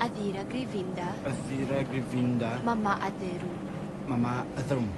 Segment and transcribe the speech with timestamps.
[0.00, 3.50] Adira Grivinda, Athira Grivinda Mama Aderu.
[4.08, 4.88] Mama Athrum.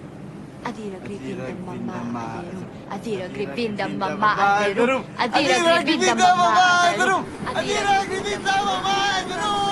[0.64, 2.62] Adira Grivinda, Adira Mama Aderu.
[2.88, 4.30] Adira Adira Grivinda, Mama
[4.62, 4.82] Aderu.
[4.82, 4.98] Aderu.
[5.18, 7.02] Adira Adira Grivinda, Mama Aderu.
[7.02, 7.18] Aderu.
[7.58, 9.71] Adira Grivinda, Mama Aderu.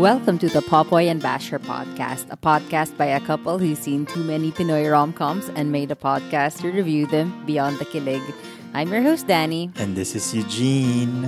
[0.00, 4.24] Welcome to the Popoy and Basha podcast, a podcast by a couple who's seen too
[4.24, 8.24] many Pinoy rom-coms and made a podcast to review them beyond the kilig.
[8.72, 9.70] I'm your host, Danny.
[9.76, 11.24] And this is Eugene.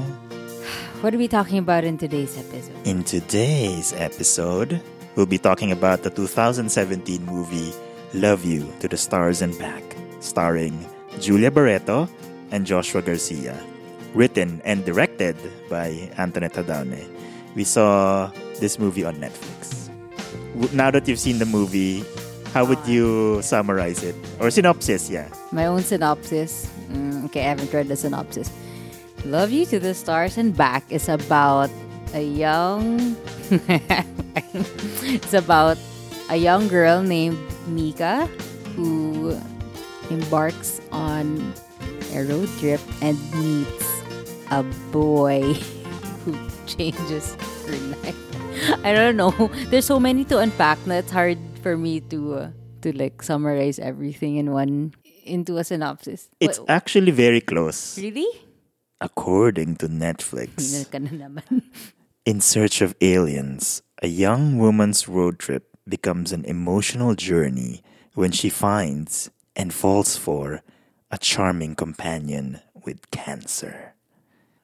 [1.04, 2.72] What are we talking about in today's episode?
[2.86, 4.80] In today's episode,
[5.16, 7.74] we'll be talking about the 2017 movie
[8.14, 9.84] Love You to the Stars and Back,
[10.20, 10.88] starring
[11.20, 12.08] Julia Barreto
[12.50, 13.52] and Joshua Garcia.
[14.14, 15.36] Written and directed
[15.68, 17.04] by Antoinette Jadaone.
[17.54, 18.30] We saw
[18.60, 19.90] this movie on Netflix.
[20.72, 22.04] Now that you've seen the movie,
[22.52, 24.14] how would you summarize it?
[24.40, 25.28] Or synopsis, yeah.
[25.52, 26.68] My own synopsis.
[26.90, 28.50] Mm, okay, I haven't read the synopsis.
[29.24, 31.70] Love You to the Stars and Back is about
[32.12, 33.16] a young.
[35.08, 35.78] it's about
[36.28, 38.26] a young girl named Mika
[38.76, 39.38] who
[40.10, 41.54] embarks on
[42.12, 44.02] a road trip and meets
[44.50, 45.54] a boy
[46.66, 47.36] changes.
[48.84, 49.32] I don't know.
[49.68, 52.50] There's so many to unpack that it's hard for me to uh,
[52.82, 56.28] to like summarize everything in one into a synopsis.
[56.40, 57.98] It's Wait, actually very close.
[57.98, 58.28] really?
[59.00, 60.54] According to Netflix.
[60.62, 61.62] Hingal ka na naman.
[62.24, 67.82] In search of aliens, a young woman's road trip becomes an emotional journey
[68.14, 70.62] when she finds and falls for
[71.10, 73.94] a charming companion with cancer.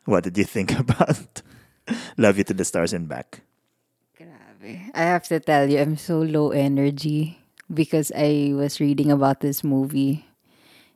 [0.04, 1.42] What did you think about
[2.16, 3.42] Love You to the Stars and Back?
[4.16, 4.90] Grabe.
[4.94, 7.38] I have to tell you, I'm so low energy
[7.72, 10.26] because I was reading about this movie.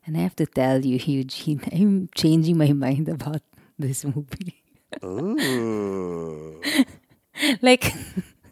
[0.04, 3.42] And I have to tell you, Eugene, I'm changing my mind about
[3.78, 4.62] this movie.
[5.04, 6.60] Ooh.
[7.62, 7.92] like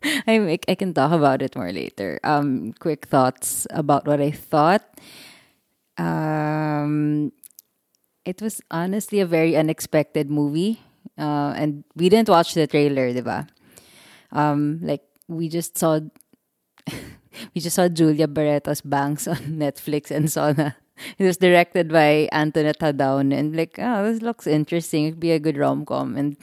[0.03, 2.19] I I can talk about it more later.
[2.25, 4.85] Um, quick thoughts about what I thought.
[5.99, 7.33] Um,
[8.25, 10.81] it was honestly a very unexpected movie,
[11.19, 13.49] uh, and we didn't watch the trailer, diba?
[14.33, 16.01] Um, like we just saw,
[17.55, 20.73] we just saw Julia Barreto's bangs on Netflix and saw na
[21.19, 25.07] it was directed by Antoinette Jadaone and like, oh, this looks interesting.
[25.07, 26.37] It'd be a good rom com and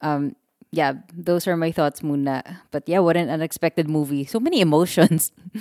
[0.00, 0.36] um
[0.72, 2.42] yeah, those are my thoughts muna.
[2.70, 4.24] But yeah, what an unexpected movie.
[4.24, 5.32] So many emotions.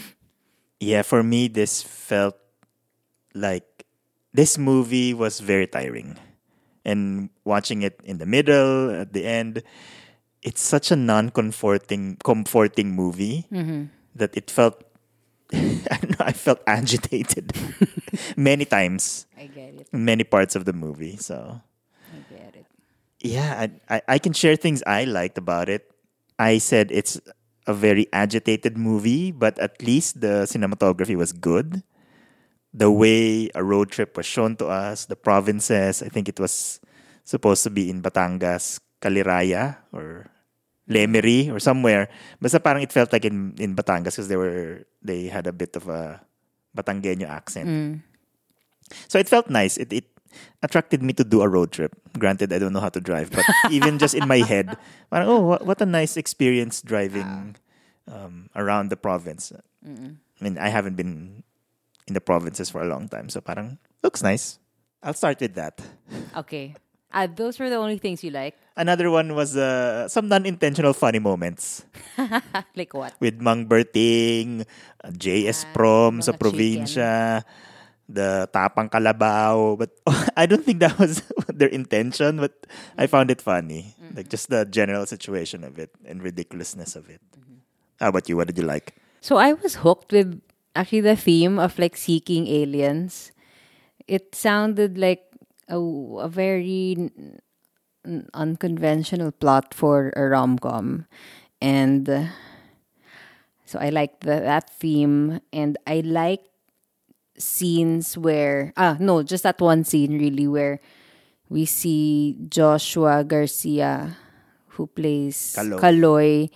[0.81, 2.33] Yeah, for me, this felt
[3.35, 3.85] like
[4.33, 6.17] this movie was very tiring.
[6.83, 9.61] And watching it in the middle, at the end,
[10.41, 13.85] it's such a non-comforting, comforting movie mm-hmm.
[14.15, 14.83] that it felt.
[15.53, 16.25] I don't know.
[16.25, 17.53] I felt agitated
[18.37, 19.87] many times, I get it.
[19.91, 21.17] many parts of the movie.
[21.17, 21.61] So
[22.07, 22.65] I get it.
[23.19, 25.91] yeah, I, I, I can share things I liked about it.
[26.39, 27.19] I said it's
[27.67, 31.83] a very agitated movie, but at least the cinematography was good.
[32.73, 36.79] The way a road trip was shown to us, the provinces, I think it was
[37.23, 40.27] supposed to be in Batangas, Caliraya, or
[40.87, 42.07] Lemery, or somewhere.
[42.39, 45.75] Basta parang it felt like in, in Batangas because they were they had a bit
[45.75, 46.23] of a
[46.75, 47.67] Batangueño accent.
[49.07, 49.75] So it felt nice.
[49.75, 50.07] It it
[50.63, 51.91] attracted me to do a road trip.
[52.17, 54.77] Granted, I don't know how to drive, but even just in my head,
[55.11, 57.55] parang, oh, what, what a nice experience driving
[58.07, 59.51] um, around the province.
[59.83, 61.43] I mean, I haven't been
[62.07, 64.59] in the provinces for a long time, so parang looks nice.
[65.01, 65.81] I'll start with that.
[66.37, 66.75] Okay.
[67.11, 68.55] Uh, those were the only things you like.
[68.77, 71.83] Another one was uh, some non-intentional funny moments
[72.75, 73.13] like what?
[73.19, 74.63] with Mang Berting,
[75.03, 77.43] uh, JS Prom sa mga probinsya,
[78.07, 79.75] the Tapang Kalabaw.
[79.75, 79.91] But
[80.39, 81.19] I don't think that was
[81.51, 82.55] their intention, but
[82.97, 83.91] I found it funny.
[84.15, 87.19] Like just the general situation of it and ridiculousness of it.
[87.99, 88.37] How about you?
[88.37, 88.95] What did you like?
[89.19, 90.39] So I was hooked with
[90.75, 93.31] actually the theme of like seeking aliens.
[94.07, 95.23] It sounded like
[95.69, 101.05] a, a very n- unconventional plot for a rom com,
[101.61, 102.25] and uh,
[103.65, 106.49] so I liked the, that theme, and I liked
[107.37, 110.79] scenes where ah no, just that one scene really where
[111.49, 114.17] we see Joshua Garcia
[114.75, 115.79] who plays Kaloy.
[115.79, 116.49] Kaloy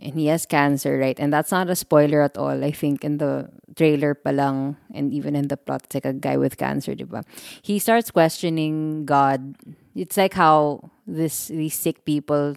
[0.00, 1.18] and he has cancer, right?
[1.20, 2.64] And that's not a spoiler at all.
[2.64, 6.36] I think in the trailer palang and even in the plot, it's like a guy
[6.36, 7.22] with cancer, diba?
[7.62, 9.56] He starts questioning God.
[9.94, 12.56] It's like how this these sick people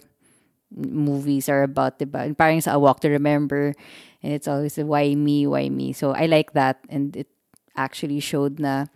[0.74, 2.24] movies are about, diba?
[2.24, 3.76] And parang sa A Walk to Remember,
[4.22, 5.92] and it's always why me, why me.
[5.92, 7.28] So I like that, and it
[7.76, 8.86] actually showed na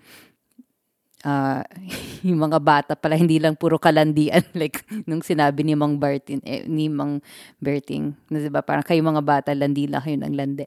[1.25, 1.63] uh,
[2.27, 6.67] yung mga bata pala hindi lang puro kalandian like nung sinabi ni Mang Bertin eh,
[6.69, 7.25] ni Mang
[7.59, 10.67] Berting na diba parang kayo mga bata landi lang kayo ng landi.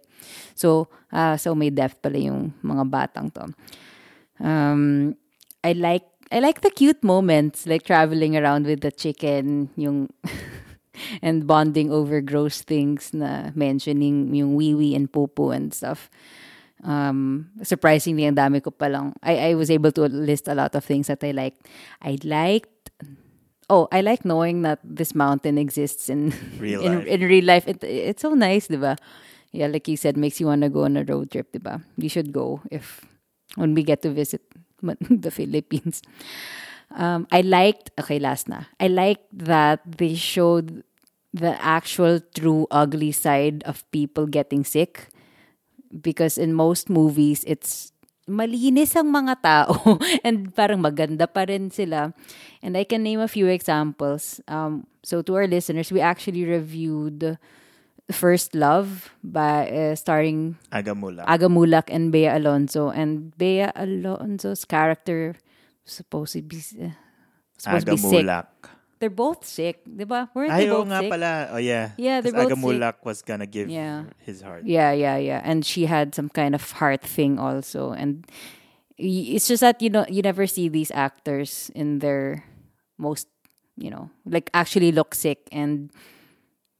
[0.57, 3.45] So uh, so may depth pala yung mga batang to.
[4.41, 5.13] Um
[5.61, 10.09] I like I like the cute moments like traveling around with the chicken yung
[11.25, 16.09] and bonding over gross things na mentioning yung wiwi and popo and stuff
[16.83, 20.83] um, surprisingly, ang dami ko palang, I, I was able to list a lot of
[20.83, 21.67] things that I liked.
[22.01, 22.89] I liked,
[23.69, 27.07] oh, I like knowing that this mountain exists in Real in, life.
[27.07, 27.67] in real life.
[27.67, 28.97] It, it's so nice, diba?
[29.51, 31.83] Yeah, like you said, makes you want to go on a road trip, diba?
[31.97, 33.05] You should go if,
[33.55, 34.41] when we get to visit
[34.81, 36.01] the Philippines.
[36.95, 38.63] Um, I liked, okay, last na.
[38.79, 40.83] I liked that they showed
[41.33, 45.07] the actual true ugly side of people getting sick
[45.99, 47.91] because in most movies it's
[48.29, 52.15] malinis ang mga tao and parang maganda pa rin sila.
[52.63, 54.39] And I can name a few examples.
[54.47, 57.37] Um, so to our listeners, we actually reviewed
[58.11, 61.25] First Love by uh, starring Agamula.
[61.25, 62.89] Aga Mulak and Bea Alonso.
[62.89, 65.35] And Bea Alonso's character
[65.85, 66.93] supposed to be uh,
[67.57, 68.25] supposed to be sick.
[69.01, 70.29] They're both sick, di ba?
[70.37, 71.09] Weren't Ay, they oo both nga sick?
[71.09, 71.31] pala.
[71.51, 71.97] Oh, yeah.
[71.97, 72.61] Yeah, they're 'Cause both sick.
[72.61, 74.13] Aga Muhlach was gonna give Yeah.
[74.21, 74.61] his heart.
[74.69, 75.41] Yeah, yeah, yeah.
[75.41, 77.97] And she had some kind of heart thing also.
[77.97, 78.29] And
[79.01, 82.45] y- it's just that you know you never see these actors in their
[83.01, 83.25] most,
[83.73, 85.89] you know, like actually look sick and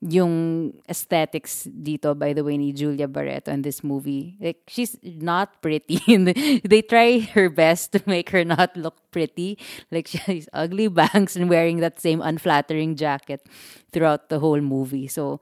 [0.02, 5.62] yung aesthetics dito by the way ni Julia Barreto in this movie like she's not
[5.62, 6.02] pretty
[6.66, 9.62] they try her best to make her not look pretty
[9.94, 13.46] like she she's ugly bangs and wearing that same unflattering jacket
[13.94, 15.38] throughout the whole movie so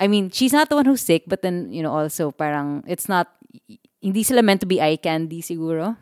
[0.00, 3.08] I mean, she's not the one who's sick, but then, you know, also parang it's
[3.08, 3.30] not,
[4.02, 5.96] hindi sila meant to be eye candy siguro.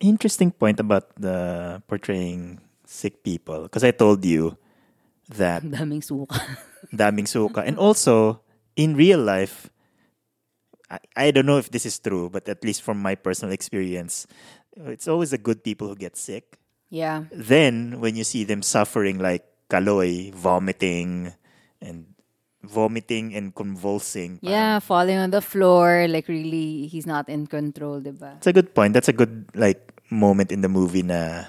[0.00, 3.62] Interesting point about the portraying sick people.
[3.64, 4.56] Because I told you
[5.28, 6.40] that daming suka.
[6.94, 7.62] daming suka.
[7.62, 8.40] And also,
[8.76, 9.70] in real life,
[10.90, 14.26] I, I don't know if this is true, but at least from my personal experience,
[14.76, 16.58] it's always the good people who get sick.
[16.90, 17.24] yeah.
[17.32, 21.32] Then, when you see them suffering like Kaloy, vomiting,
[21.80, 22.06] and
[22.62, 24.38] vomiting and convulsing.
[24.42, 28.36] Yeah, falling on the floor, like really, he's not in control, diba?
[28.38, 28.94] It's a good point.
[28.94, 31.44] That's a good like moment in the movie na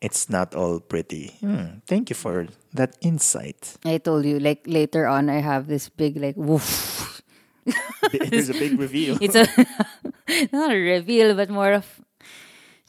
[0.00, 1.36] it's not all pretty.
[1.40, 3.76] Hmm, thank you for that insight.
[3.84, 7.22] I told you, like later on, I have this big, like, woof.
[8.30, 9.18] There's a big reveal.
[9.20, 9.46] It's a,
[10.52, 11.86] not a reveal, but more of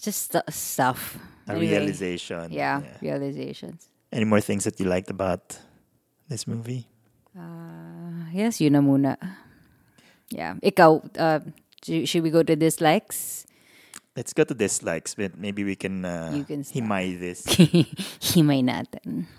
[0.02, 1.18] just stu- stuff.
[1.48, 2.52] a Anyway, realization.
[2.52, 3.88] Yeah, realizations.
[4.12, 5.58] Any more things that you liked about
[6.30, 6.88] this movie?
[7.36, 9.16] Uh, Yes, yun na muna.
[10.30, 10.56] Yeah.
[10.62, 11.40] Ikaw, uh,
[11.82, 13.47] should we go to dislikes?
[14.18, 16.82] Let's go to dislikes, but maybe we can, uh, You can start.
[16.82, 17.46] himay this.
[18.34, 19.30] Himay natin.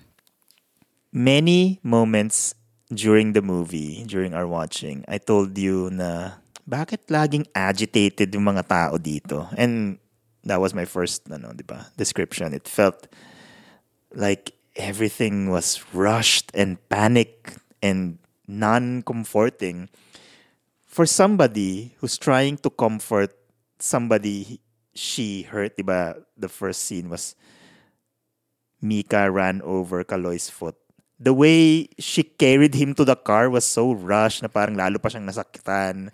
[1.11, 2.55] Many moments
[2.87, 8.71] during the movie, during our watching, I told you na bakit laging agitated yung mga
[8.71, 9.51] tao dito?
[9.59, 9.99] And
[10.47, 12.55] that was my first ano, di ba, description.
[12.55, 13.11] It felt
[14.15, 19.91] like everything was rushed and panic and non-comforting
[20.87, 23.35] for somebody who's trying to comfort
[23.83, 24.63] somebody
[24.99, 26.19] she hurt, di ba?
[26.35, 27.39] The first scene was
[28.83, 30.75] Mika ran over Kaloy's foot.
[31.19, 35.11] The way she carried him to the car was so rushed na parang lalo pa
[35.11, 36.11] siyang nasaktan.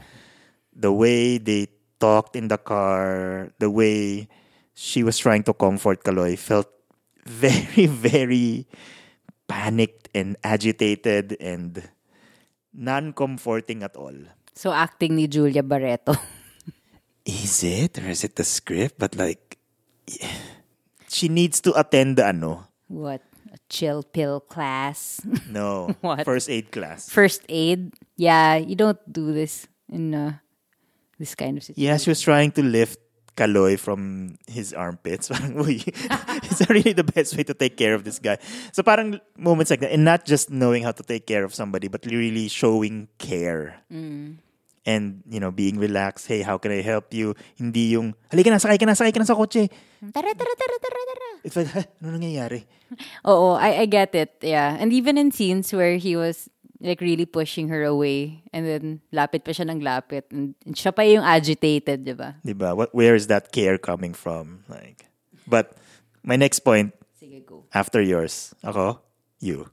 [0.72, 1.68] The way they
[2.00, 4.28] talked in the car, the way
[4.72, 6.68] she was trying to comfort Kaloy felt
[7.24, 8.68] very, very
[9.48, 11.84] panicked and agitated and
[12.72, 14.16] non-comforting at all.
[14.56, 16.16] So, acting ni Julia Barreto.
[17.24, 17.98] Is it?
[17.98, 18.98] Or is it the script?
[18.98, 19.58] But like,
[20.06, 20.32] yeah.
[21.08, 22.68] she needs to attend the ano.
[22.88, 23.22] what?
[23.52, 25.20] A chill pill class.
[25.48, 25.94] No.
[26.00, 26.24] What?
[26.24, 27.08] First aid class.
[27.08, 27.94] First aid.
[28.16, 30.34] Yeah, you don't do this in uh,
[31.18, 31.86] this kind of situation.
[31.86, 32.98] Yeah, she was trying to lift
[33.36, 35.28] Kaloy from his armpits.
[35.32, 35.86] Parang, uy,
[36.50, 38.38] is that really the best way to take care of this guy?
[38.72, 39.92] So parang moments like that.
[39.92, 43.82] And not just knowing how to take care of somebody, but really showing care.
[44.84, 46.28] And, you know, being relaxed.
[46.28, 47.32] Hey, how can I help you?
[47.56, 49.72] Hindi yung, halika na, sakay ka na, sakay ka na sa kotse.
[50.12, 51.28] Tara, tara, tara, tara, tara.
[51.40, 51.82] It's like, "Ha?
[52.04, 52.68] ano nangyayari?
[53.32, 54.36] Oo, I, I get it.
[54.44, 54.76] Yeah.
[54.76, 56.52] And even in scenes where he was
[56.84, 61.00] like really pushing her away and then lapit pa siya ng lapit and, siya pa
[61.08, 62.36] yung agitated, di ba?
[62.44, 62.76] Diba?
[62.76, 64.68] What, where is that care coming from?
[64.68, 65.08] Like,
[65.48, 65.72] but
[66.20, 67.64] my next point Sige, go.
[67.72, 69.00] after yours, ako,
[69.40, 69.64] you.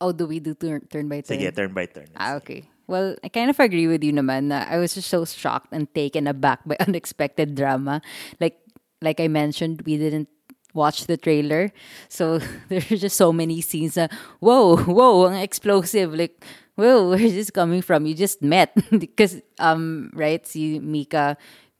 [0.00, 1.40] Oh, do we do turn, turn by turn?
[1.40, 2.12] Sige, turn by turn.
[2.14, 2.68] Ah, okay.
[2.88, 5.92] Well, I kind of agree with you naman na I was just so shocked and
[5.92, 8.00] taken aback by unexpected drama.
[8.40, 8.56] Like,
[9.04, 10.28] like I mentioned, we didn't
[10.72, 11.70] watch the trailer.
[12.08, 14.08] So there's just so many scenes na,
[14.40, 16.14] whoa, whoa, explosive.
[16.16, 16.42] Like,
[16.76, 18.06] whoa, where's this coming from?
[18.06, 18.72] You just met.
[18.98, 21.36] because, um, right, si Mika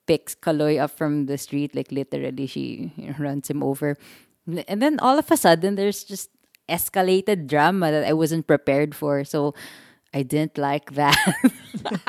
[0.07, 1.75] picks Kaloy up from the street.
[1.75, 3.97] Like, literally, she you know, runs him over.
[4.69, 6.29] And then all of a sudden, there's just
[6.69, 9.25] escalated drama that I wasn't prepared for.
[9.25, 9.55] So
[10.13, 11.17] I didn't like that.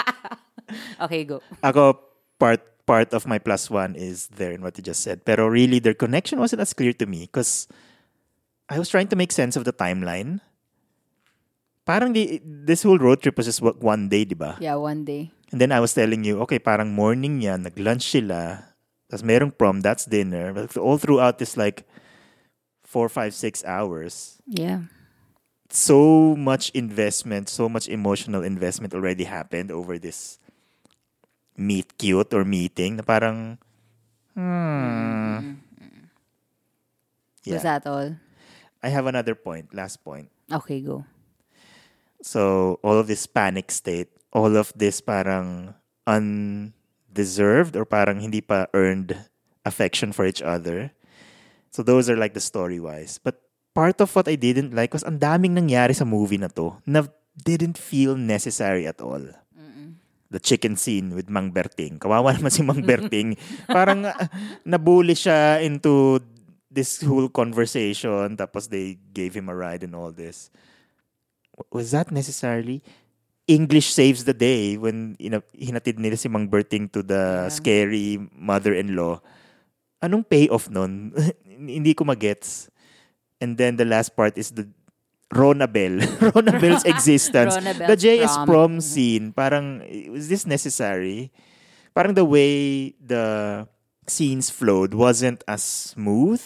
[1.02, 1.42] okay, go.
[1.64, 2.00] Ako,
[2.40, 5.26] part part of my plus one is there in what you just said.
[5.26, 7.68] Pero really, their connection wasn't as clear to me because
[8.70, 10.42] I was trying to make sense of the timeline.
[11.86, 14.58] Parang the, this whole road trip was just one day, di ba?
[14.62, 15.34] Yeah, one day.
[15.52, 18.62] And then I was telling you, okay, parang morning yan, nag-lunch sila,
[19.10, 20.54] tapos merong prom, that's dinner.
[20.54, 21.90] But all throughout this like
[22.86, 24.86] four, five, six hours, Yeah.
[25.70, 30.40] So much investment, so much emotional investment already happened over this
[31.58, 33.58] meet cute or meeting na parang
[34.34, 35.60] hmm.
[37.50, 37.82] Was Yeah.
[37.82, 38.16] that all?
[38.84, 40.30] I have another point, last point.
[40.52, 41.06] Okay, go.
[42.22, 45.74] So all of this panic state, all of this parang
[46.06, 49.18] undeserved or parang hindi pa earned
[49.66, 50.92] affection for each other.
[51.72, 53.20] So those are like the story wise.
[53.22, 53.42] But
[53.80, 57.08] part of what I didn't like was ang daming nangyari sa movie na to na
[57.40, 59.24] didn't feel necessary at all.
[60.30, 61.98] The chicken scene with Mang Berting.
[61.98, 63.34] Kawawa naman si Mang Berting.
[63.66, 64.14] parang uh,
[64.62, 66.20] nabully siya into
[66.70, 70.54] this whole conversation tapos they gave him a ride and all this
[71.74, 72.86] was that necessarily
[73.50, 77.50] English saves the day when ina- hinatid nila si Mang Berting to the Yeah.
[77.50, 79.18] scary mother-in-law.
[80.00, 81.10] Anong payoff nun?
[81.50, 82.70] Hindi ko magets.
[83.42, 84.68] And then the last part is the
[85.34, 86.00] Rona Bell.
[86.36, 87.56] Rona Bell's existence.
[87.56, 88.48] The JS prom.
[88.48, 89.32] prom scene.
[89.32, 91.32] Parang, was this necessary?
[91.94, 93.68] Parang the way the
[94.08, 96.42] scenes flowed wasn't as smooth.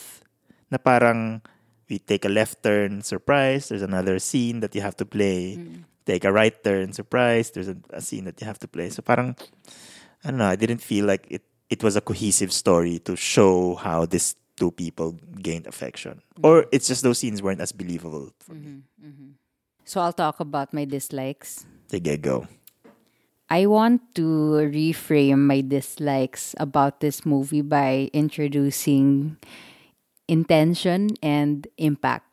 [0.69, 1.41] Na parang,
[1.89, 5.57] we take a left turn, surprise, there's another scene that you have to play.
[5.57, 5.83] Mm.
[6.05, 8.89] Take a right turn, surprise, there's a, a scene that you have to play.
[8.89, 9.35] So parang,
[10.23, 13.75] I don't know, I didn't feel like it, it was a cohesive story to show
[13.75, 16.21] how these two people gained affection.
[16.35, 16.45] Mm-hmm.
[16.45, 18.83] Or it's just those scenes weren't as believable for me.
[18.99, 19.29] Mm-hmm, mm-hmm.
[19.85, 21.65] So I'll talk about my dislikes.
[21.89, 22.47] Sige, go.
[23.49, 29.37] I want to reframe my dislikes about this movie by introducing
[30.27, 32.25] intention and impact.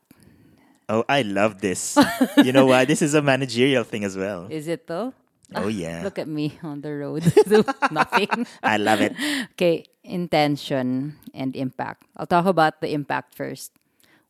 [0.88, 1.98] Oh, I love this.
[2.42, 2.84] you know why?
[2.84, 4.46] This is a managerial thing as well.
[4.48, 5.12] Is it though?
[5.54, 6.02] Oh, yeah.
[6.04, 7.26] Look at me on the road.
[7.90, 8.46] Nothing.
[8.62, 9.14] I love it.
[9.52, 12.04] Okay, intention and impact.
[12.16, 13.72] I'll talk about the impact first.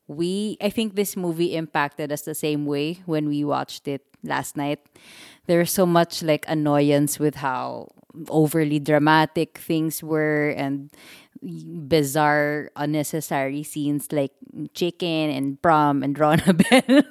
[0.07, 4.57] We, I think this movie impacted us the same way when we watched it last
[4.57, 4.81] night.
[5.47, 7.89] There's so much like annoyance with how
[8.29, 10.91] overly dramatic things were and
[11.43, 14.33] bizarre, unnecessary scenes like
[14.75, 17.03] chicken and prom and Rona Bell.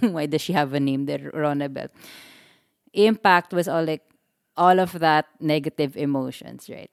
[0.12, 1.88] Why does she have a name there, Rona Bell?
[2.92, 4.02] Impact was all like
[4.56, 6.90] all of that negative emotions, right?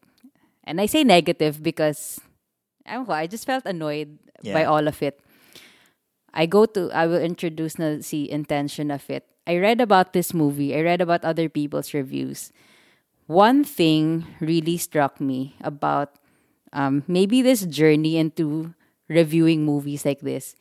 [0.70, 2.22] And I say negative because
[2.86, 4.20] I don't know, I just felt annoyed
[4.54, 5.20] by all of it.
[6.32, 9.26] I go to I will introduce na si intention of it.
[9.50, 10.78] I read about this movie.
[10.78, 12.54] I read about other people's reviews.
[13.26, 16.22] One thing really struck me about
[16.72, 18.78] um, maybe this journey into
[19.10, 20.54] reviewing movies like this.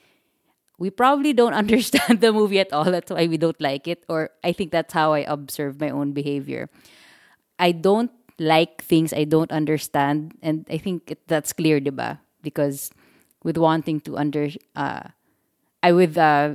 [0.81, 2.89] We probably don't understand the movie at all.
[2.89, 4.09] That's why we don't like it.
[4.09, 6.73] Or I think that's how I observe my own behavior.
[7.59, 12.19] I don't like things I don't understand, and I think that's clear, diba?
[12.43, 12.91] Because
[13.43, 15.11] with wanting to under, uh,
[15.83, 16.55] I with uh,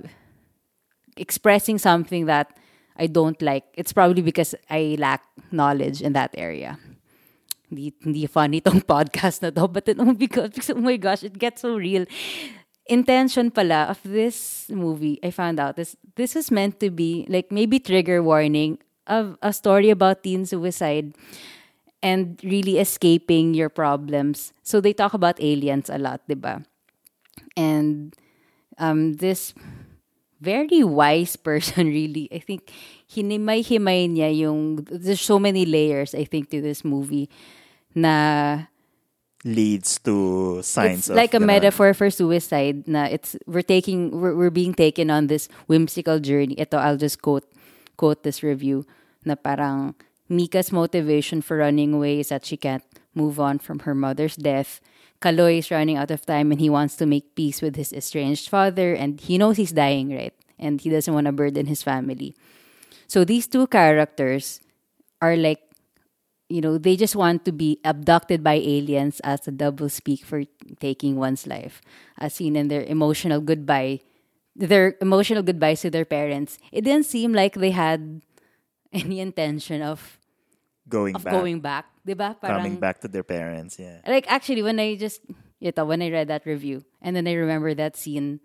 [1.18, 2.56] expressing something that
[2.98, 6.80] I don't like, it's probably because I lack knowledge in that area.
[7.70, 11.38] Hindi, hindi funny tong podcast na to, but then, oh, because, oh my gosh, it
[11.38, 12.06] gets so real.
[12.86, 17.52] Intention pala of this movie, I found out, this, this is meant to be, like,
[17.52, 21.14] maybe trigger warning of a story about teen suicide
[22.04, 24.52] and really escaping your problems.
[24.62, 26.66] So they talk about aliens a lot, diba?
[27.56, 28.14] And
[28.78, 29.56] um, this
[30.42, 32.70] very wise person, really, I think,
[33.10, 37.30] hinimay-himay niya yung, there's so many layers, I think, to this movie
[37.96, 38.68] na
[39.44, 41.52] Leads to signs it's of like a ganun.
[41.52, 46.56] metaphor for suicide na it's we're taking we're, we're being taken on this whimsical journey
[46.56, 47.44] ito I'll just quote
[48.00, 48.88] quote this review
[49.28, 50.00] na parang
[50.30, 54.80] Mika's motivation for running away is that she can't move on from her mother's death.
[55.22, 58.50] Kaloy is running out of time and he wants to make peace with his estranged
[58.50, 60.34] father and he knows he's dying right?
[60.60, 62.36] And he doesn't want to burden his family.
[63.08, 64.60] So these two characters
[65.22, 65.62] are like
[66.50, 70.44] you know, they just want to be abducted by aliens as a double speak for
[70.80, 71.82] taking one's life,
[72.20, 74.02] as seen in their emotional goodbye,
[74.56, 76.60] their emotional goodbyes to their parents.
[76.72, 78.22] It didn't seem like they had
[79.06, 80.00] any intention of
[80.84, 82.36] Going of back, going back, diba?
[82.44, 83.80] coming back to their parents.
[83.80, 84.04] Yeah.
[84.04, 85.24] Like actually, when I just
[85.64, 88.44] ito, when I read that review, and then I remember that scene,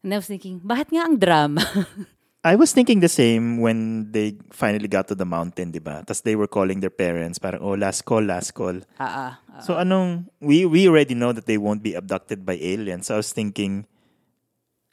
[0.00, 1.60] and I was thinking, bakit nga ang drama?
[2.44, 6.04] I was thinking the same when they finally got to the mountain, di ba?
[6.04, 8.84] Tapos they were calling their parents, parang, oh, last call, last call.
[9.00, 9.60] Ah, ah.
[9.64, 13.08] So anong, we, we already know that they won't be abducted by aliens.
[13.08, 13.88] So I was thinking,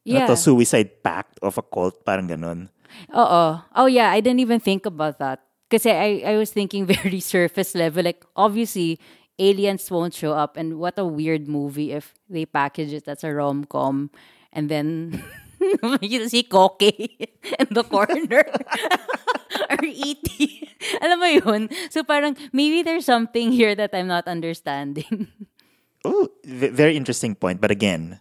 [0.07, 0.31] yeah.
[0.31, 0.35] yeah.
[0.35, 2.71] suicide pact of a cult, parang ganon.
[3.13, 5.41] Oh Oh yeah, I didn't even think about that.
[5.69, 8.03] Because I, I was thinking very surface level.
[8.03, 8.99] Like, obviously,
[9.39, 10.57] aliens won't show up.
[10.57, 14.11] And what a weird movie if they package it as a rom-com.
[14.51, 15.23] And then,
[16.01, 18.43] you see Coke in the corner.
[19.71, 20.67] or E.T.
[21.01, 21.69] Alam mo yun?
[21.89, 25.27] So parang, maybe there's something here that I'm not understanding.
[26.03, 27.61] Oh, v- very interesting point.
[27.61, 28.19] But again,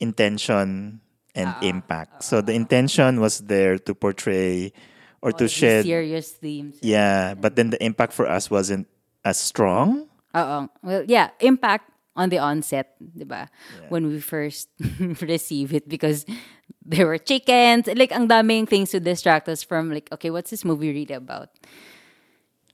[0.00, 1.00] intention
[1.38, 2.26] and Ah, impact.
[2.26, 4.74] So the intention was there to portray
[5.22, 5.82] or to These shed.
[5.86, 6.76] serious themes.
[6.82, 8.90] Yeah, but then the impact for us wasn't
[9.24, 10.10] as strong.
[10.34, 10.68] Uh-oh.
[10.82, 13.48] Well, yeah, impact on the onset, di ba?
[13.88, 14.68] When we first
[15.22, 16.26] receive it because
[16.84, 17.86] there were chickens.
[17.86, 21.50] Like, ang daming things to distract us from like, okay, what's this movie really about?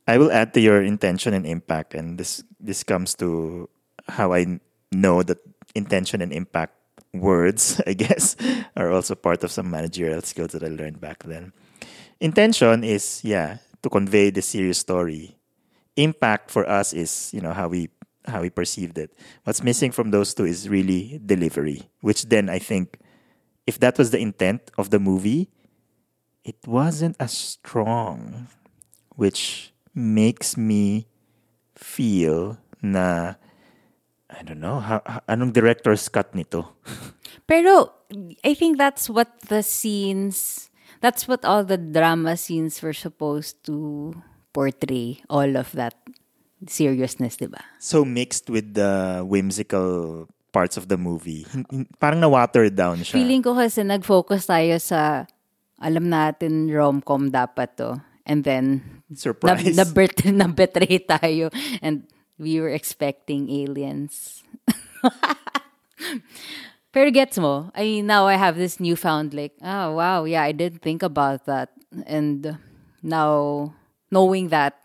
[0.06, 3.68] I will add to your intention and impact, and this this comes to
[4.09, 4.61] how I
[4.92, 5.40] know that
[5.75, 6.74] intention and impact
[7.14, 8.37] words, I guess,
[8.76, 11.52] are also part of some managerial skills that I learned back then.
[12.21, 15.37] Intention is yeah to convey the serious story.
[15.97, 17.88] Impact for us is you know how we
[18.26, 19.14] how we perceived it.
[19.44, 22.99] What's missing from those two is really delivery, which then I think
[23.66, 25.50] if that was the intent of the movie,
[26.44, 28.49] it wasn't as strong,
[29.16, 31.06] which makes me
[31.75, 33.35] feel na
[34.35, 36.75] I don't know, ha, ha- anong director's cut nito?
[37.50, 37.93] Pero,
[38.43, 44.15] I think that's what the scenes, that's what all the drama scenes were supposed to
[44.52, 45.23] portray.
[45.30, 45.95] All of that
[46.67, 47.61] seriousness, di ba?
[47.78, 51.45] So mixed with the whimsical parts of the movie.
[51.99, 53.19] Parang na-watered down siya.
[53.19, 55.26] Feeling ko kasi nag-focus tayo sa
[55.82, 57.99] alam natin rom-com dapat to.
[58.25, 58.80] And then,
[59.13, 59.76] Surprise.
[59.76, 61.52] Na, na, na betray tayo.
[61.85, 64.42] And we were expecting aliens.
[66.94, 70.52] Pero gets mo, I mean, now I have this newfound like, oh wow, yeah, I
[70.52, 71.70] didn't think about that.
[72.06, 72.58] And
[73.02, 73.75] now
[74.10, 74.78] knowing that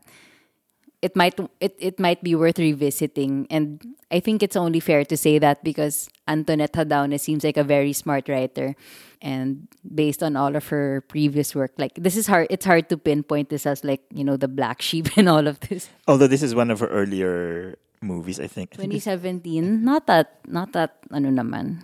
[1.02, 3.80] it might it, it might be worth revisiting and
[4.12, 7.94] I think it's only fair to say that because Antoinette Jadaone seems like a very
[7.94, 8.76] smart writer
[9.22, 12.98] and based on all of her previous work like this is hard it's hard to
[12.98, 16.44] pinpoint this as like you know the black sheep in all of this Although this
[16.44, 18.76] is one of her earlier movies, I think.
[18.80, 21.84] I think it's- 2017 not that not that ano naman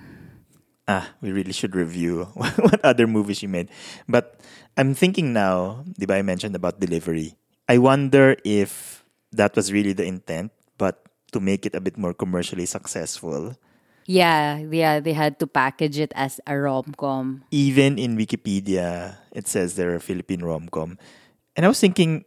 [0.88, 3.70] ah, we really should review what other movies she made.
[4.08, 4.40] But
[4.78, 7.36] I'm thinking now, di ba I mentioned about delivery.
[7.68, 9.02] I wonder if
[9.36, 13.56] that was really the intent, but to make it a bit more commercially successful.
[14.06, 19.74] yeah yeah they had to package it as a rom-com Even in Wikipedia, it says
[19.74, 21.02] they're a Philippine rom-com.
[21.58, 22.22] And I was thinking,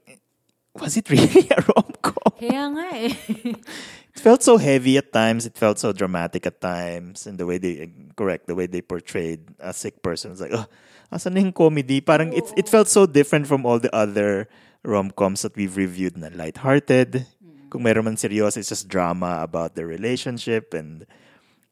[0.74, 2.34] was it really a rom-com?
[2.34, 3.14] kaya nga eh
[4.18, 5.46] It felt so heavy at times.
[5.46, 7.30] It felt so dramatic at times.
[7.30, 7.86] And the way they,
[8.18, 10.34] correct, the way they portrayed a sick person.
[10.34, 10.66] It's like, oh,
[11.14, 12.02] asan na yung comedy?
[12.02, 14.50] Parang it, it felt so different from all the other
[14.88, 17.28] rom-coms that we've reviewed na lighthearted.
[17.28, 17.68] Mm-hmm.
[17.68, 21.04] Kung meron man seryoso, it's just drama about their relationship and,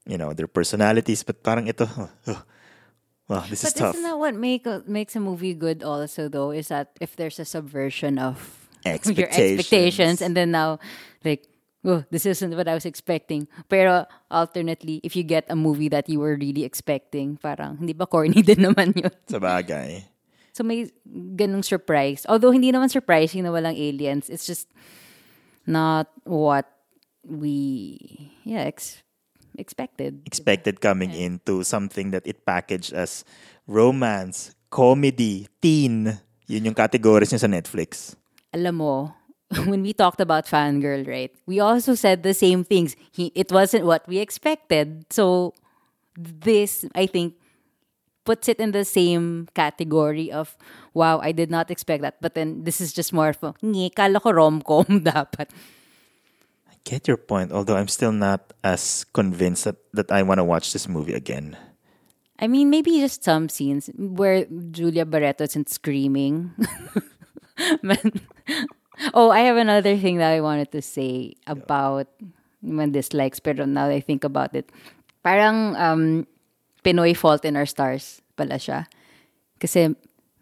[0.04, 1.24] you know, their personalities.
[1.24, 2.42] But parang ito, oh, oh,
[3.26, 3.94] wow, this is But tough.
[3.96, 7.48] isn't that what make makes a movie good also though is that if there's a
[7.48, 8.36] subversion of
[8.84, 9.58] your Expectations.
[9.58, 10.78] expectations and then now
[11.26, 11.42] like
[11.82, 16.06] oh this isn't what I was expecting pero alternately if you get a movie that
[16.06, 20.06] you were really expecting parang hindi ba corny din naman yun Sa bagay.
[20.56, 20.88] So may
[21.36, 24.72] ganung surprise although hindi naman surprising na walang aliens it's just
[25.68, 26.64] not what
[27.28, 29.04] we yeah ex-
[29.60, 33.20] expected expected coming into something that it packaged as
[33.66, 36.18] romance, comedy, teen.
[36.46, 38.14] Yun yung categories niya sa Netflix.
[38.56, 39.12] alam mo,
[39.68, 41.30] when we talked about fangirl, right?
[41.44, 42.96] We also said the same things.
[43.12, 45.04] He, it wasn't what we expected.
[45.12, 45.52] So
[46.16, 47.36] this, I think,
[48.26, 50.58] puts it in the same category of,
[50.92, 52.20] wow, I did not expect that.
[52.20, 53.54] But then this is just more of a,
[53.94, 55.48] kala ko rom-com dapat.
[56.68, 60.44] I get your point, although I'm still not as convinced that, that I want to
[60.44, 61.56] watch this movie again.
[62.38, 66.52] I mean, maybe just some scenes where Julia Barreto isn't screaming.
[69.12, 72.08] Oh, I have another thing that I wanted to say about
[72.62, 74.72] my dislikes, pero now that I think about it,
[75.22, 76.26] parang um,
[76.86, 78.86] Pinoy Fault in Our Stars pala siya.
[79.58, 79.90] Kasi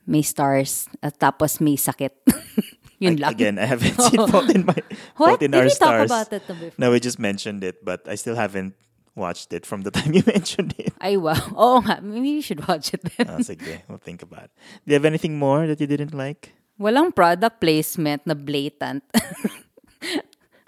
[0.05, 2.13] may stars at tapos may sakit.
[3.01, 3.33] Yun lang.
[3.33, 4.77] Again, I haven't seen Fault in My
[5.17, 5.41] What?
[5.41, 6.11] Fault in Did Our we talk Stars.
[6.13, 6.77] about it before?
[6.77, 8.77] No, we just mentioned it, but I still haven't
[9.17, 10.93] watched it from the time you mentioned it.
[11.01, 11.39] Ay, wow.
[11.57, 12.05] Oo nga.
[12.05, 13.31] Maybe you should watch it then.
[13.31, 14.55] Oh, sige, we'll think about it.
[14.85, 16.53] Do you have anything more that you didn't like?
[16.77, 19.01] Walang product placement na blatant.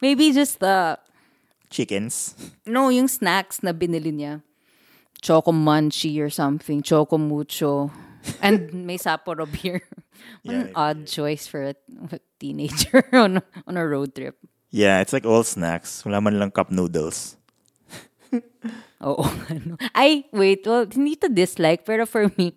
[0.00, 0.98] Maybe just the,
[1.68, 2.34] Chickens.
[2.64, 4.45] no, yung snacks na binili niya.
[5.22, 6.82] Choco Munchie or something.
[6.82, 7.90] Choco Mucho.
[8.42, 9.82] And may Sapporo beer.
[10.42, 11.74] What an Yeah, odd choice for a,
[12.10, 14.36] a teenager on, on a road trip.
[14.70, 16.04] Yeah, it's like all snacks.
[16.04, 17.36] Wala man lang cup noodles.
[19.04, 19.22] Oo.
[19.52, 19.76] ano.
[19.94, 20.64] Ay, wait.
[20.66, 22.56] Well, hindi to dislike, pero for me,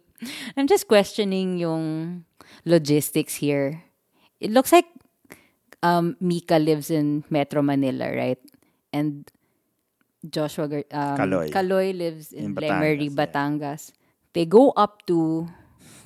[0.56, 2.24] I'm just questioning yung
[2.66, 3.84] logistics here.
[4.40, 4.88] It looks like
[5.84, 8.40] um, Mika lives in Metro Manila, right?
[8.94, 9.28] And
[10.26, 11.16] Joshua um,
[11.52, 11.96] Kaloy.
[11.96, 13.96] lives in, In Lemery, Batangas, yeah.
[14.34, 15.48] They go up to...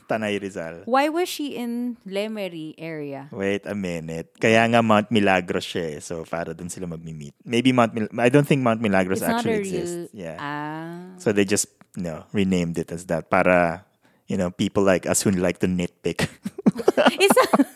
[0.08, 0.84] Tanay Rizal.
[0.86, 3.28] Why was she in Lemery area?
[3.32, 4.36] Wait a minute.
[4.40, 6.00] Kaya nga Mount Milagros siya eh.
[6.04, 7.34] So, para dun sila magmi-meet.
[7.44, 9.64] Maybe Mount Mil- I don't think Mount Milagros It's actually real...
[9.64, 10.12] exists.
[10.14, 10.38] Yeah.
[10.40, 11.16] Ah.
[11.18, 13.32] So they just, know, renamed it as that.
[13.32, 13.88] Para,
[14.34, 16.26] you know, people like us who like to nitpick.
[17.14, 17.70] It's not,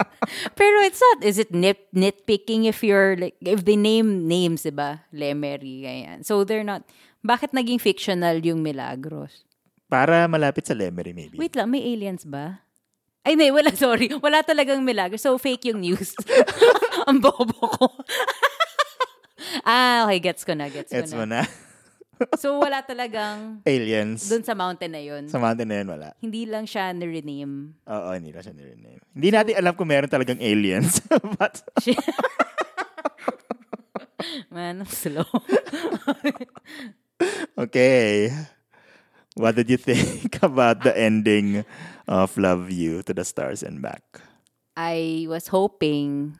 [0.57, 5.05] pero it's not, is it nit, nitpicking if you're like, if they name names, diba?
[5.13, 6.25] Lemery, ganyan.
[6.25, 6.81] So they're not,
[7.21, 9.45] bakit naging fictional yung Milagros?
[9.87, 11.39] para malapit sa Lemery maybe.
[11.39, 12.63] Wait lang, may aliens ba?
[13.23, 14.11] Ay, hindi, wala, sorry.
[14.19, 15.23] Wala talagang Milagros.
[15.23, 16.15] So fake yung news.
[17.09, 17.87] Ang bobo ko.
[19.63, 21.43] ah, okay, gets ko na, gets ko Gets mo na.
[22.41, 24.25] So wala talagang, Aliens.
[24.29, 25.29] dun sa mountain na yun.
[25.29, 26.07] Sa mountain na yun, wala.
[26.17, 27.77] Hindi lang siya na-rename.
[27.85, 29.01] Oo, hindi na siya nirename.
[29.13, 31.01] Hindi natin alam kung meron talagang aliens.
[31.37, 31.61] But,
[34.51, 35.29] Man, I'm slow.
[37.57, 38.33] okay.
[39.37, 41.61] What did you think about the ending
[42.09, 44.01] of Love You to the Stars and Back?
[44.75, 46.37] I was hoping.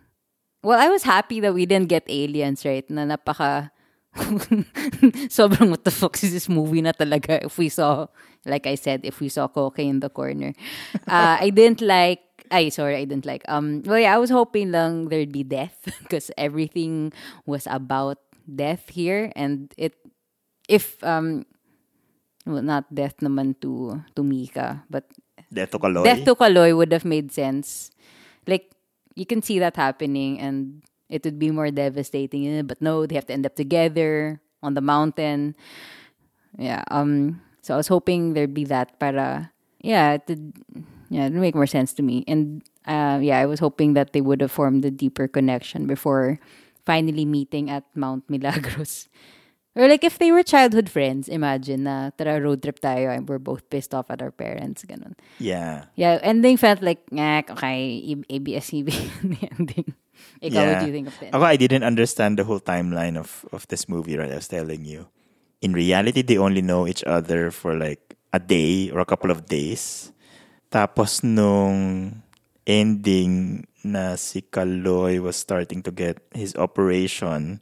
[0.64, 2.86] Well, I was happy that we didn't get aliens, right?
[2.90, 3.70] Na napaka.
[5.32, 8.08] Sobrang what the fuck is this movie na talaga if we saw,
[8.46, 10.54] like I said, if we saw Coke in the corner.
[11.08, 13.44] Uh, I didn't like, I sorry, I didn't like.
[13.48, 17.14] Um, well, yeah, I was hoping lang there'd be death because everything
[17.46, 19.32] was about death here.
[19.36, 19.94] And it,
[20.68, 21.46] if, um,
[22.46, 25.06] well, not death naman to, to Mika, but
[25.52, 26.04] Death to Kaloy?
[26.04, 27.92] Death to Kaloy would have made sense.
[28.46, 28.72] Like,
[29.16, 32.48] you can see that happening and it would be more devastating.
[32.48, 35.56] eh, But no, they have to end up together on the mountain.
[36.58, 36.84] Yeah.
[36.90, 37.42] Um.
[37.62, 40.54] So I was hoping there'd be that para, yeah, it would,
[41.10, 42.24] yeah, it make more sense to me.
[42.28, 46.40] And uh, yeah, I was hoping that they would have formed a deeper connection before
[46.86, 49.10] finally meeting at Mount Milagros.
[49.78, 53.38] Or like if they were childhood friends, imagine na tara road trip tayo and we're
[53.38, 55.14] both pissed off at our parents, ganun.
[55.38, 55.86] Yeah.
[55.94, 59.94] Yeah, ending felt like, eh, okay, ABS-CBN the ending.
[60.42, 60.80] Ikaw, what yeah.
[60.82, 63.86] do you think of the Ako, I didn't understand the whole timeline of, of this
[63.86, 64.34] movie, right?
[64.34, 65.14] I was telling you.
[65.62, 69.46] In reality, they only know each other for like a day or a couple of
[69.46, 70.12] days.
[70.74, 72.22] Tapos nung
[72.66, 77.62] ending na si Kaloy was starting to get his operation,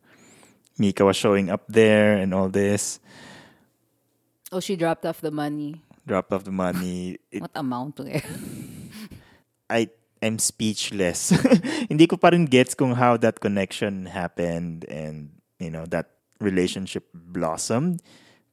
[0.78, 3.00] Mika was showing up there and all this.
[4.52, 5.82] Oh, she dropped off the money.
[6.06, 7.18] Dropped off the money.
[7.32, 8.22] It, What amount to?
[9.70, 9.90] I
[10.22, 11.34] am speechless.
[11.90, 17.08] Hindi ko pa rin gets kung how that connection happened and you know that relationship
[17.14, 18.04] blossomed.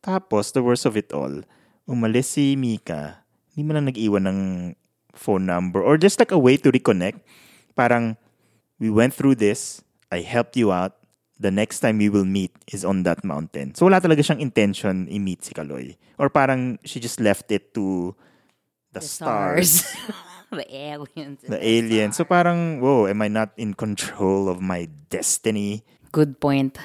[0.00, 1.42] Tapos the worst of it all,
[1.84, 3.22] umalis si Mika.
[3.52, 4.40] Hindi mo lang nag-iwan ng
[5.12, 7.20] phone number or just like a way to reconnect.
[7.76, 8.16] Parang
[8.80, 11.01] we went through this, I helped you out.
[11.42, 13.74] The next time we will meet is on that mountain.
[13.74, 15.98] So wala talaga siyang intention i-meet si Kaloy.
[16.22, 18.14] Or parang she just left it to
[18.94, 19.82] the, stars
[20.52, 21.40] the aliens.
[21.42, 22.12] the alien.
[22.12, 25.82] So parang, whoa, am I not in control of my destiny?
[26.12, 26.78] Good point.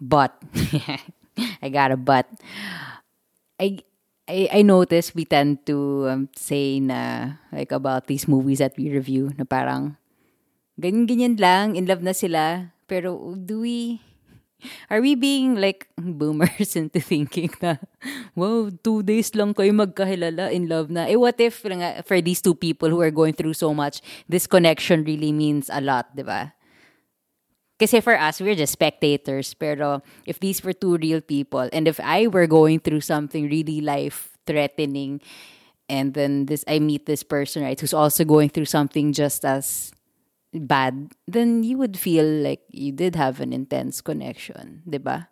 [0.00, 0.38] But,
[1.62, 2.30] I got a but.
[3.58, 3.82] I,
[4.30, 8.90] I, I noticed we tend to um, say na, like about these movies that we
[8.90, 9.98] review, na parang,
[10.78, 12.70] ganyan-ganyan lang, in love na sila.
[12.88, 14.00] Pero do we,
[14.90, 17.76] are we being like boomers into thinking na,
[18.34, 21.04] wow, two days lang kayo magkahilala, in love na.
[21.04, 21.62] Eh, what if,
[22.08, 25.80] for these two people who are going through so much, this connection really means a
[25.80, 26.56] lot, di ba?
[27.78, 29.54] Kasi for us, we're just spectators.
[29.54, 33.80] Pero if these were two real people, and if I were going through something really
[33.80, 35.22] life-threatening,
[35.88, 39.92] and then this I meet this person, right, who's also going through something just as
[40.52, 45.28] bad, then you would feel like you did have an intense connection, diba?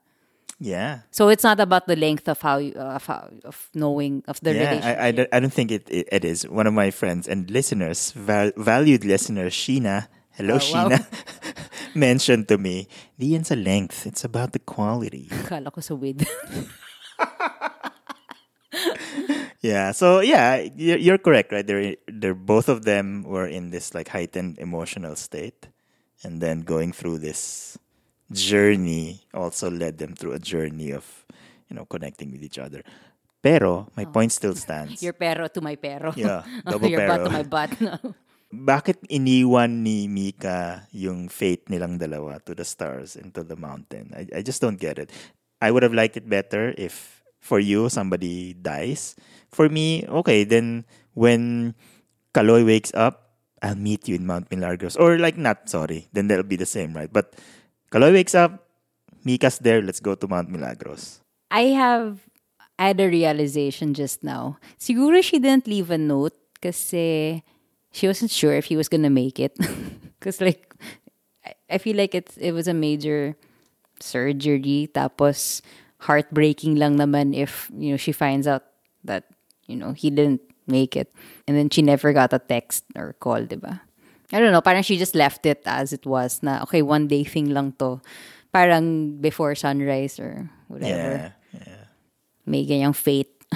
[0.58, 1.00] Yeah.
[1.10, 4.40] So it's not about the length of how you, uh, of, how, of knowing of
[4.40, 4.98] the yeah, relationship.
[4.98, 6.48] I, I, don't, I don't think it, it, it is.
[6.48, 10.88] One of my friends and listeners, val- valued listener, Sheena, hello Oh, wow.
[10.88, 11.06] Sheena,
[11.94, 15.28] mentioned to me, di yan sa length, it's about the quality.
[15.44, 16.24] Kala ko sa width.
[19.60, 19.92] Yeah.
[19.92, 21.66] So yeah, you're, correct, right?
[21.66, 25.68] They're they're both of them were in this like heightened emotional state,
[26.22, 27.78] and then going through this
[28.32, 31.06] journey also led them through a journey of
[31.70, 32.82] you know connecting with each other.
[33.42, 34.10] Pero my oh.
[34.10, 35.02] point still stands.
[35.02, 36.12] Your pero to my pero.
[36.16, 37.24] Yeah, oh, double Your butt pero.
[37.24, 37.72] to my butt.
[38.46, 44.14] Bakit iniwan ni Mika yung fate nilang dalawa to the stars and to the mountain?
[44.14, 45.10] I, I just don't get it.
[45.60, 47.15] I would have liked it better if
[47.46, 49.14] for you somebody dies.
[49.54, 51.74] For me, okay, then when
[52.34, 54.96] Kaloy wakes up, I'll meet you in Mount Milagros.
[54.98, 56.10] Or like not, sorry.
[56.12, 57.08] Then that'll be the same, right?
[57.10, 57.38] But
[57.94, 58.66] Kaloy wakes up,
[59.24, 61.22] Mika's there, let's go to Mount Milagros.
[61.50, 62.26] I have
[62.78, 64.58] had a realization just now.
[64.78, 67.40] Siguro she didn't leave a note kasi
[67.94, 69.56] she wasn't sure if he was gonna make it.
[70.18, 70.74] Because like,
[71.46, 73.36] I- I feel like it's it was a major
[74.00, 74.88] surgery.
[74.92, 75.62] Tapos
[76.04, 78.64] heartbreaking lang naman if you know she finds out
[79.04, 79.24] that
[79.66, 81.12] you know he didn't make it,
[81.46, 83.80] and then she never got a text or call, diba?
[84.34, 84.60] I don't know.
[84.60, 86.42] Parang she just left it as it was.
[86.42, 88.02] Na okay, one day thing lang to.
[88.52, 91.30] Parang before sunrise or whatever Yeah.
[91.54, 91.84] yeah.
[92.48, 93.30] may ganyang fate.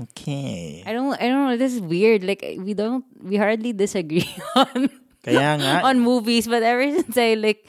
[0.00, 0.82] Okay.
[0.86, 2.24] I don't I don't know, this is weird.
[2.24, 4.24] Like we don't we hardly disagree
[4.56, 4.88] on
[5.22, 5.84] Kaya nga.
[5.84, 7.60] on movies, but ever since I like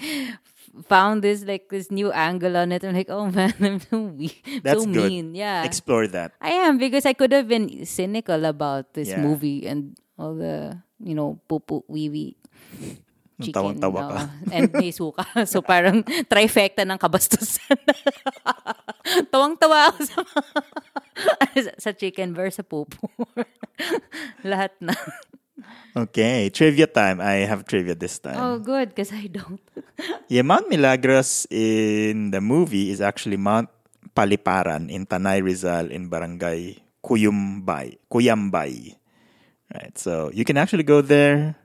[0.89, 4.41] found this like this new angle on it, I'm like, oh man, I'm so weak.
[4.65, 5.09] That's so good.
[5.12, 5.36] mean.
[5.38, 5.63] Yeah.
[5.63, 6.33] Explore that.
[6.41, 9.21] I am because I could have been cynical about this Yeah.
[9.21, 12.33] movie and all the, you know, pupu wee wee
[13.41, 13.53] chicken.
[13.53, 14.21] Tawang-tawa ka.
[14.25, 14.29] oo.
[14.55, 15.25] and may suka.
[15.45, 17.77] So parang trifecta ng kabastusan.
[19.33, 20.19] Tawang-tawa ako sa,
[21.77, 23.09] sa chicken versus sa pupu.
[24.47, 24.93] Lahat na.
[25.93, 27.21] Okay, trivia time.
[27.21, 28.38] I have trivia this time.
[28.38, 29.62] Oh, good, because I don't.
[30.27, 33.69] Yeah, Mount Milagros in the movie is actually Mount
[34.17, 37.97] Paliparan in Tanay Rizal in Barangay Kuyumbay.
[38.10, 38.97] Cuyambay.
[39.73, 39.93] Right.
[39.97, 41.56] So you can actually go there,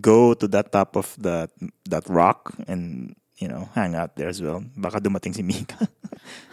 [0.00, 1.50] go to that top of that
[1.86, 4.62] that rock and you know, hang out there as well.
[4.76, 5.88] Baka dumating si Mika.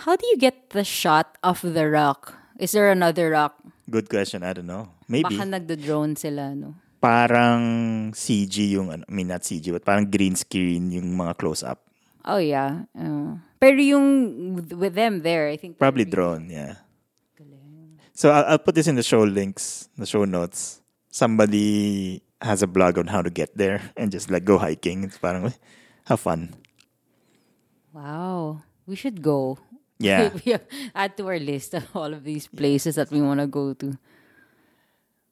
[0.06, 2.34] How do you get the shot of the rock?
[2.58, 3.58] Is there another rock?
[3.90, 4.44] Good question.
[4.44, 4.90] I don't know.
[5.12, 5.28] Maybe.
[5.28, 6.80] Baka nagdo-drone sila, no?
[7.04, 7.60] Parang
[8.16, 11.84] CG yung, ano, I mean not CG, but parang green screen yung mga close-up.
[12.24, 12.88] Oh, yeah.
[12.96, 15.76] Uh, pero yung with- them there, I think...
[15.76, 16.80] Probably really- drone, yeah.
[18.14, 20.82] So I'll, I'll put this in the show links, the show notes.
[21.10, 25.04] Somebody has a blog on how to get there and just like go hiking.
[25.06, 25.56] It's parang "Uy,
[26.06, 26.54] have fun.
[27.94, 28.62] Wow.
[28.86, 29.58] We should go.
[29.98, 30.30] Yeah.
[30.46, 30.56] we
[30.94, 33.98] add to our list of all of these places that we want to go to.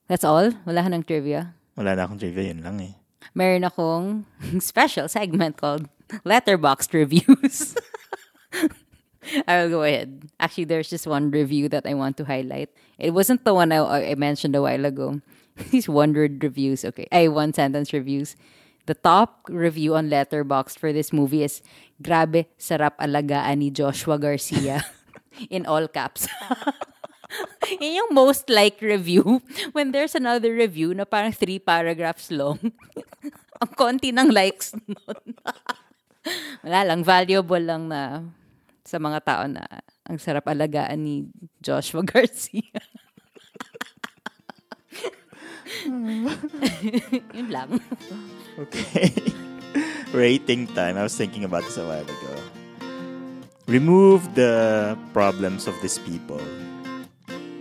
[0.09, 0.49] That's all?
[0.65, 1.53] Wala ka ng trivia?
[1.77, 2.97] Wala na akong trivia, yun lang eh.
[3.37, 4.25] Meron akong
[4.59, 5.85] special segment called
[6.25, 7.77] Letterboxd Reviews.
[9.47, 10.25] I will go ahead.
[10.41, 12.73] Actually, there's just one review that I want to highlight.
[12.97, 15.21] It wasn't the one I, I mentioned a while ago.
[15.69, 16.83] These one word reviews.
[16.83, 17.05] Okay.
[17.11, 18.35] I one sentence reviews.
[18.89, 21.61] The top review on Letterboxd for this movie is
[22.01, 24.81] Grabe, sarap alagaan ni Joshua Garcia.
[25.53, 26.25] In all caps.
[27.81, 29.41] Yun yung most liked review.
[29.75, 32.59] When there's another review na parang three paragraphs long,
[33.61, 35.25] ang konti ng likes nun.
[36.65, 38.25] Wala lang, valuable lang na
[38.83, 39.63] sa mga tao na
[40.09, 41.15] ang sarap alagaan ni
[41.61, 42.81] Joshua Garcia.
[47.37, 47.77] Yun lang.
[48.57, 49.13] Okay.
[50.09, 50.97] Rating time.
[50.97, 52.33] I was thinking about this a while ago.
[53.69, 56.41] Remove the problems of these people.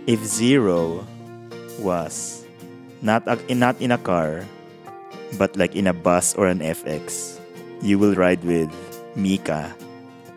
[0.09, 1.05] If zero
[1.77, 2.41] was
[3.05, 4.41] not a, not in a car,
[5.37, 7.37] but like in a bus or an FX,
[7.85, 8.73] you will ride with
[9.13, 9.69] Mika.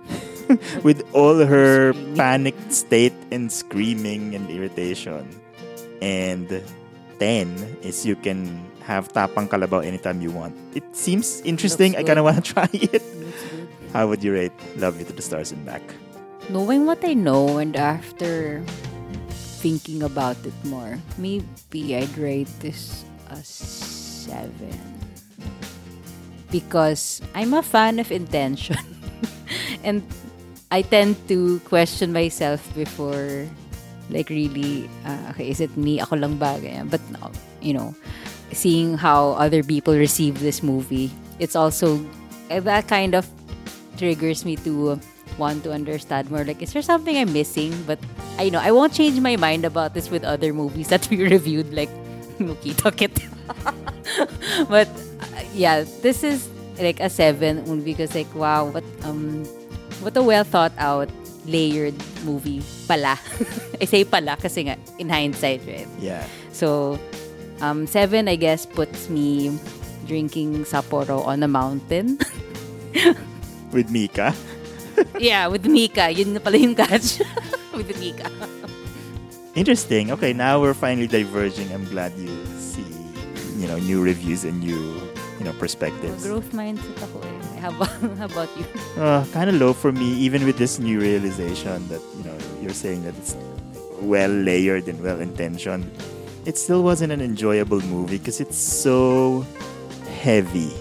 [0.84, 5.24] with all her panicked state and screaming and irritation.
[6.04, 6.60] And
[7.16, 10.52] 10 is you can have tapang kalabaw anytime you want.
[10.76, 11.96] It seems interesting.
[11.96, 13.00] I kind of want to try it.
[13.96, 15.80] How would you rate Love You to the Stars and Back?
[16.52, 18.60] Knowing what I know and after
[19.62, 24.74] thinking about it more, maybe I'd rate this a seven.
[26.50, 28.76] Because I'm a fan of intention.
[29.86, 30.02] and
[30.70, 33.46] I tend to question myself before
[34.10, 36.58] like really uh, okay is it me ako lang ba
[36.90, 37.32] but no
[37.64, 37.94] you know
[38.52, 41.10] seeing how other people receive this movie.
[41.38, 42.04] It's also
[42.50, 43.26] eh, that kind of
[43.96, 45.00] triggers me to
[45.38, 46.44] want to understand more.
[46.44, 47.72] Like, is there something I'm missing?
[47.86, 47.98] But
[48.38, 51.72] I know I won't change my mind about this with other movies that we reviewed,
[51.72, 51.90] like
[52.38, 53.12] Mukito Kit.
[54.68, 59.44] but uh, yeah, this is like a seven only because like wow, what um,
[60.00, 61.08] what a well thought out
[61.46, 63.18] layered movie pala.
[63.80, 65.88] I say pala kasi nga in hindsight, right?
[65.98, 66.22] Yeah.
[66.52, 66.98] So,
[67.60, 69.58] um, seven, I guess, puts me
[70.06, 72.18] drinking Sapporo on a mountain.
[73.72, 74.34] With Mika.
[75.18, 76.10] Yeah, with Mika.
[76.10, 77.20] Yun na pala yung catch.
[77.76, 78.30] with Mika.
[79.54, 80.10] Interesting.
[80.12, 81.70] Okay, now we're finally diverging.
[81.72, 82.86] I'm glad you see,
[83.60, 84.80] you know, new reviews and new,
[85.38, 86.24] you know, perspectives.
[86.24, 87.60] Growth mindset ako eh.
[87.60, 88.64] How about, how about you?
[88.96, 92.72] Uh, kind of low for me, even with this new realization that, you know, you're
[92.74, 93.36] saying that it's
[94.00, 95.84] well layered and well intentioned.
[96.44, 99.46] It still wasn't an enjoyable movie because it's so
[100.22, 100.72] heavy.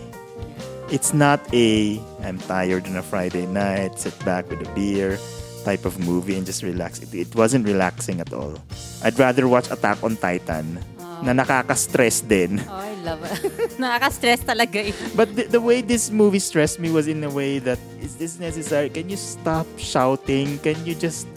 [0.92, 5.16] It's not a I'm tired on a Friday night, sit back with a beer
[5.64, 7.00] type of movie and just relax.
[7.00, 8.60] It, it wasn't relaxing at all.
[9.04, 10.84] I'd rather watch Attack on Titan
[11.22, 12.60] na nakaka-stress din.
[12.66, 13.40] Oh, I love it.
[13.82, 14.96] Nakaka-stress talaga eh.
[15.16, 18.42] But the, the way this movie stressed me was in a way that is this
[18.42, 18.90] necessary?
[18.90, 20.60] Can you stop shouting?
[20.60, 21.30] Can you just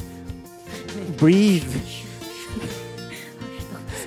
[1.21, 1.69] breathe?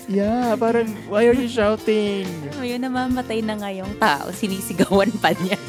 [0.08, 2.26] Yeah, parang why are you shouting?
[2.58, 4.32] Ngayon namamatay na nga yung tao.
[4.32, 5.60] Sinisigawan pa niya.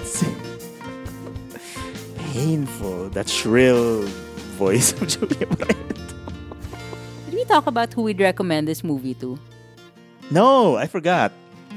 [2.32, 3.10] Painful.
[3.10, 4.06] That shrill
[4.54, 5.98] voice of Julia Barreto.
[7.26, 9.38] Did we talk about who we'd recommend this movie to?
[10.30, 11.32] No, I forgot.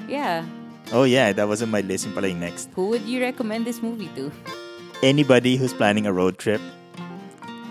[0.06, 0.46] Yeah.
[0.92, 2.06] Oh yeah, that was on my list.
[2.06, 2.70] Yung pala yung next.
[2.76, 4.30] Who would you recommend this movie to?
[5.02, 6.62] Anybody who's planning a road trip,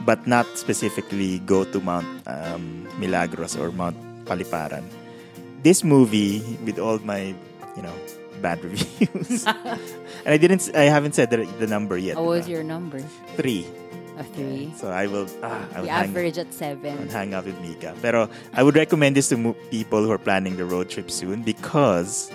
[0.02, 3.94] but not specifically go to Mount um, Milagros or Mount
[4.30, 4.86] Paliparan.
[5.66, 7.34] This movie, with all my,
[7.76, 7.92] you know,
[8.40, 9.44] bad reviews,
[10.24, 12.14] and I didn't, I haven't said the, the number yet.
[12.16, 13.02] What was your number?
[13.36, 13.66] three?
[14.16, 14.72] A three.
[14.76, 17.08] So I will, ah, I will The hang, average at seven.
[17.10, 17.92] hang out with Mika.
[18.00, 21.42] Pero I would recommend this to mo- people who are planning the road trip soon
[21.42, 22.30] because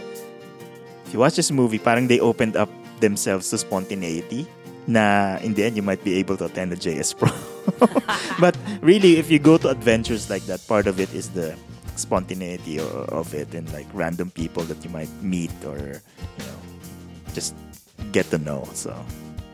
[1.06, 4.46] if you watch this movie, parang they opened up themselves to spontaneity.
[4.88, 7.30] Na in the end, you might be able to attend the JS Pro.
[8.42, 11.54] but really, if you go to adventures like that, part of it is the
[11.96, 16.60] spontaneity of it and like random people that you might meet or you know
[17.34, 17.56] just
[18.12, 18.68] get to know.
[18.74, 18.96] So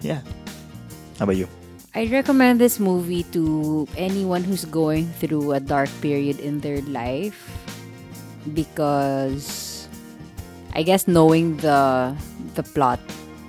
[0.01, 0.21] yeah.
[1.17, 1.47] How about you?
[1.93, 7.35] I recommend this movie to anyone who's going through a dark period in their life
[8.55, 9.87] because
[10.73, 12.15] I guess knowing the
[12.55, 12.99] the plot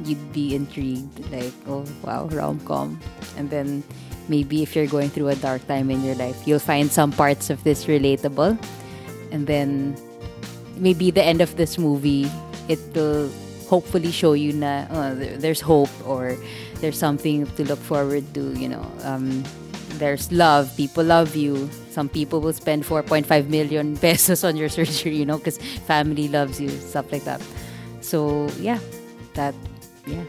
[0.03, 2.99] you'd be intrigued like oh wow rom-com
[3.39, 3.85] and then
[4.27, 7.49] maybe if you're going through a dark time in your life you'll find some parts
[7.49, 8.59] of this relatable
[9.33, 9.97] and then
[10.77, 12.31] maybe the end of this movie
[12.69, 13.33] it will
[13.67, 16.37] hopefully show you na uh, there's hope or
[16.85, 19.43] there's something to look forward to you know um,
[19.97, 25.17] there's love people love you some people will spend 4.5 million pesos on your surgery
[25.17, 25.57] you know because
[25.89, 27.41] family loves you stuff like that
[28.05, 28.79] so yeah
[29.35, 29.57] that
[30.07, 30.23] yeah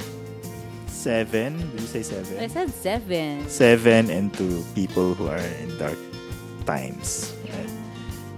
[0.87, 1.59] Seven?
[1.75, 2.39] Did you say seven?
[2.39, 5.99] i said seven seven and to people who are in dark
[6.63, 7.35] times.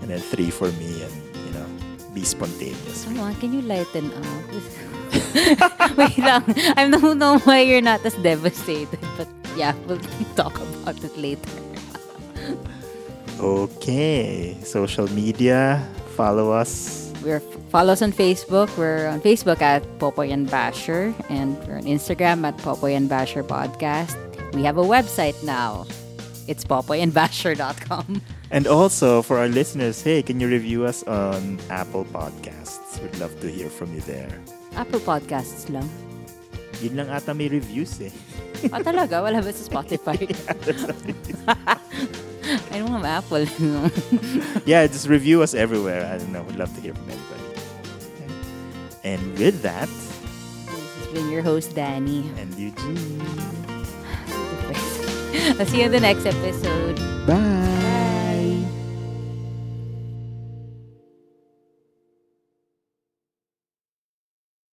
[0.06, 1.66] And then three for me and, you know,
[2.14, 3.10] be spontaneous.
[3.10, 4.46] Come on, can you lighten up?
[5.98, 6.46] Wait lang.
[6.78, 9.02] I don't know why you're not as devastated.
[9.18, 9.26] But
[9.58, 9.98] yeah, we'll
[10.38, 11.50] talk about it later.
[13.42, 14.54] Okay.
[14.62, 15.82] Social media.
[16.14, 17.10] Follow us.
[17.26, 17.42] We're
[17.74, 18.70] follow us on Facebook.
[18.78, 23.42] We're on Facebook at Popoy and Basha, and we're on Instagram at Popoy and Basha
[23.42, 24.22] Podcast.
[24.54, 25.90] We have a website now.
[26.46, 28.22] It's popoyandbasha.com.
[28.52, 33.02] And also, for our listeners, hey, can you review us on Apple Podcasts?
[33.02, 34.30] We'd love to hear from you there.
[34.76, 35.90] Apple Podcasts lang.
[36.82, 38.12] Yun lang ata may reviews eh.
[38.74, 39.22] Ah, talaga?
[39.24, 40.18] Wala ba sa Spotify?
[42.72, 43.46] I don't have Apple.
[44.66, 46.06] yeah, just review us everywhere.
[46.06, 46.44] I don't know.
[46.44, 47.44] We'd love to hear from anybody.
[49.04, 52.26] And with that, this has been your host, Danny.
[52.38, 53.22] and Eugene.
[55.60, 56.98] I'll see you in the next episode.
[57.28, 57.85] Bye.